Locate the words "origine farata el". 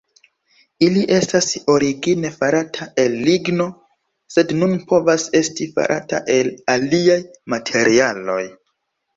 1.73-3.17